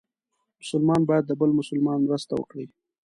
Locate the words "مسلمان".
0.61-1.01, 1.59-1.99